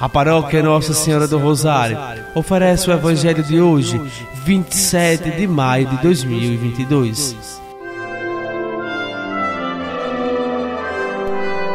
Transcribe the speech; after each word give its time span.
A 0.00 0.08
paróquia 0.08 0.62
Nossa 0.62 0.94
Senhora 0.94 1.28
do 1.28 1.36
Rosário 1.36 1.98
oferece 2.34 2.88
o 2.88 2.92
Evangelho 2.92 3.42
de 3.42 3.60
hoje, 3.60 4.00
27 4.46 5.30
de 5.32 5.46
maio 5.46 5.88
de 5.88 5.98
2022. 5.98 7.60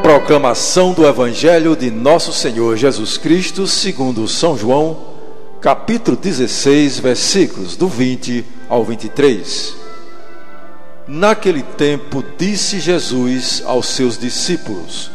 Proclamação 0.02 0.92
do 0.94 1.06
Evangelho 1.06 1.76
de 1.76 1.92
Nosso 1.92 2.34
Senhor 2.34 2.76
Jesus 2.76 3.16
Cristo, 3.16 3.68
segundo 3.68 4.28
São 4.28 4.58
João, 4.58 4.98
capítulo 5.62 6.18
16, 6.18 6.98
versículos 6.98 7.78
do 7.78 7.88
20 7.88 8.44
ao 8.68 8.84
23. 8.84 9.76
Naquele 11.08 11.62
tempo 11.62 12.24
disse 12.40 12.80
Jesus 12.80 13.62
aos 13.68 13.86
seus 13.86 14.18
discípulos: 14.18 15.15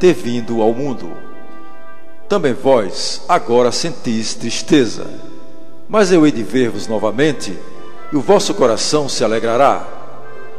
ter 0.00 0.14
vindo 0.14 0.62
ao 0.62 0.72
mundo. 0.72 1.12
Também 2.26 2.54
vós 2.54 3.22
agora 3.28 3.70
sentis 3.70 4.34
tristeza, 4.34 5.06
mas 5.88 6.10
eu 6.10 6.24
hei 6.24 6.32
de 6.32 6.42
ver-vos 6.42 6.88
novamente, 6.88 7.56
e 8.10 8.16
o 8.16 8.20
vosso 8.20 8.54
coração 8.54 9.08
se 9.08 9.22
alegrará, 9.22 9.86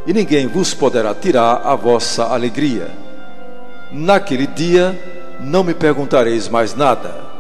e 0.06 0.14
ninguém 0.14 0.48
vos 0.48 0.74
poderá 0.74 1.16
tirar 1.16 1.62
a 1.66 1.76
vossa 1.76 2.26
alegria. 2.26 2.92
Naquele 3.92 4.46
dia 4.46 5.38
não 5.40 5.64
me 5.64 5.74
perguntareis 5.74 6.48
mais 6.48 6.76
nada. 6.76 7.32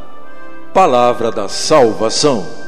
Palavra 0.74 1.32
da 1.32 1.48
salvação. 1.48 2.61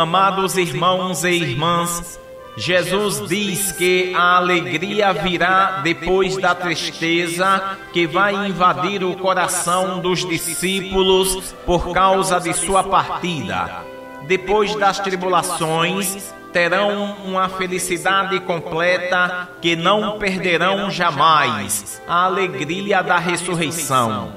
Amados 0.00 0.56
irmãos 0.56 1.24
e 1.24 1.28
irmãs, 1.28 2.18
Jesus 2.56 3.28
diz 3.28 3.70
que 3.72 4.14
a 4.16 4.38
alegria 4.38 5.12
virá 5.12 5.82
depois 5.82 6.38
da 6.38 6.54
tristeza 6.54 7.76
que 7.92 8.06
vai 8.06 8.48
invadir 8.48 9.04
o 9.04 9.14
coração 9.14 9.98
dos 10.00 10.26
discípulos 10.26 11.54
por 11.66 11.92
causa 11.92 12.40
de 12.40 12.54
sua 12.54 12.82
partida. 12.82 13.84
Depois 14.22 14.74
das 14.74 15.00
tribulações, 15.00 16.32
terão 16.50 17.16
uma 17.26 17.50
felicidade 17.50 18.40
completa 18.40 19.50
que 19.60 19.76
não 19.76 20.18
perderão 20.18 20.90
jamais 20.90 22.00
a 22.08 22.24
alegria 22.24 23.02
da 23.02 23.18
ressurreição. 23.18 24.32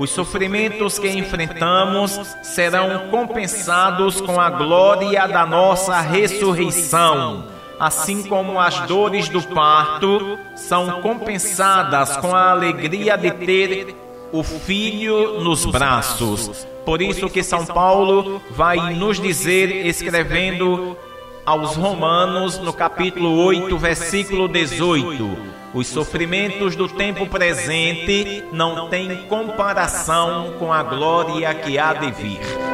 Os 0.00 0.08
sofrimentos 0.08 0.98
que 0.98 1.10
enfrentamos 1.10 2.18
serão 2.42 3.10
compensados 3.10 4.18
com 4.18 4.40
a 4.40 4.48
glória 4.48 5.28
da 5.28 5.44
nossa 5.44 6.00
ressurreição, 6.00 7.44
assim 7.78 8.22
como 8.22 8.58
as 8.58 8.80
dores 8.86 9.28
do 9.28 9.42
parto 9.42 10.38
são 10.54 11.02
compensadas 11.02 12.16
com 12.16 12.34
a 12.34 12.50
alegria 12.50 13.18
de 13.18 13.30
ter 13.30 13.94
o 14.32 14.42
filho 14.42 15.42
nos 15.42 15.66
braços. 15.66 16.66
Por 16.82 17.02
isso 17.02 17.28
que 17.28 17.42
São 17.42 17.66
Paulo 17.66 18.40
vai 18.52 18.94
nos 18.94 19.20
dizer 19.20 19.84
escrevendo 19.84 20.96
aos 21.44 21.76
Romanos 21.76 22.58
no 22.58 22.72
capítulo 22.72 23.44
8, 23.44 23.76
versículo 23.78 24.48
18 24.48 25.60
os 25.72 25.86
sofrimentos 25.86 26.74
do 26.74 26.88
tempo 26.88 27.26
presente 27.26 28.44
não 28.52 28.88
têm 28.88 29.28
comparação 29.28 30.54
com 30.58 30.72
a 30.72 30.82
glória 30.82 31.54
que 31.54 31.78
há 31.78 31.92
de 31.94 32.10
vir. 32.10 32.69